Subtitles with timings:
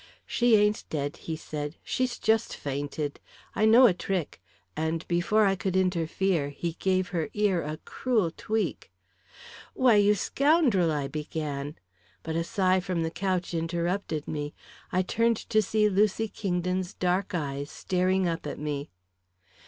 [0.25, 1.75] "She ain't dead," he said.
[1.83, 3.19] "She's chust fainted.
[3.53, 4.41] I know a trick,"
[4.75, 8.91] and before I could interfere, he gave her ear a cruel tweak.
[9.75, 11.75] "Why, you scoundrel!" I began,
[12.23, 14.55] but a sigh from the couch interrupted me.
[14.91, 18.89] I turned to see Lucy Kingdon's dark eyes staring up at me.